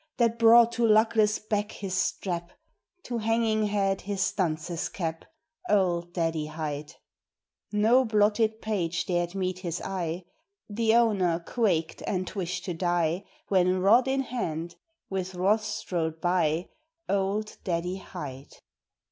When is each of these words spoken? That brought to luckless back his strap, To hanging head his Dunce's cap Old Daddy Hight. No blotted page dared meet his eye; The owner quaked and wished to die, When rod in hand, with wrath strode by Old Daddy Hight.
That 0.17 0.39
brought 0.39 0.71
to 0.71 0.87
luckless 0.87 1.37
back 1.37 1.73
his 1.73 1.93
strap, 1.93 2.49
To 3.03 3.19
hanging 3.19 3.67
head 3.67 4.01
his 4.01 4.31
Dunce's 4.31 4.89
cap 4.89 5.25
Old 5.69 6.11
Daddy 6.13 6.47
Hight. 6.47 6.97
No 7.71 8.03
blotted 8.03 8.63
page 8.63 9.05
dared 9.05 9.35
meet 9.35 9.59
his 9.59 9.79
eye; 9.79 10.25
The 10.67 10.95
owner 10.95 11.37
quaked 11.39 12.01
and 12.07 12.27
wished 12.31 12.65
to 12.65 12.73
die, 12.73 13.25
When 13.49 13.77
rod 13.79 14.07
in 14.07 14.21
hand, 14.21 14.75
with 15.07 15.35
wrath 15.35 15.63
strode 15.63 16.19
by 16.19 16.69
Old 17.07 17.57
Daddy 17.63 17.97
Hight. 17.97 18.63